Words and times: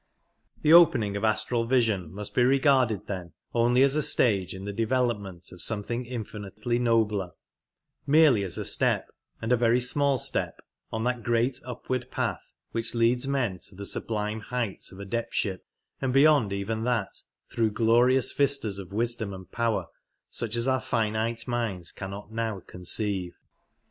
The 0.63 0.73
opening 0.73 1.15
of 1.15 1.23
astral 1.23 1.67
vision 1.67 2.11
must 2.11 2.33
be 2.33 2.41
regarded 2.41 3.05
then 3.05 3.33
only 3.53 3.83
as 3.83 3.95
a 3.95 4.01
stage 4.01 4.55
in 4.55 4.65
the 4.65 4.73
development 4.73 5.51
of 5.51 5.61
something 5.61 6.07
infinitely 6.07 6.79
nobler— 6.79 7.33
merely 8.17 8.43
as 8.43 8.57
a 8.57 8.65
step, 8.65 9.05
and 9.43 9.51
a 9.51 9.55
very 9.55 9.79
small 9.79 10.17
step, 10.17 10.59
on 10.91 11.03
that 11.03 11.21
great 11.21 11.59
Upward 11.63 12.09
Path 12.09 12.41
which 12.71 12.95
leads 12.95 13.27
men 13.27 13.59
to 13.59 13.75
the 13.75 13.85
sublime 13.85 14.39
heights 14.39 14.91
of 14.91 14.97
Adeptship, 14.97 15.59
and 16.01 16.11
beyond 16.11 16.51
even 16.51 16.83
that 16.85 17.21
through 17.51 17.69
glorious 17.69 18.31
vistas 18.31 18.79
of 18.79 18.91
wisdom 18.91 19.35
and 19.35 19.51
power 19.51 19.85
such 20.31 20.55
as 20.55 20.67
our 20.67 20.81
finite 20.81 21.47
minds 21.47 21.91
cannot 21.91 22.31
now 22.31 22.59
conceive. 22.65 23.33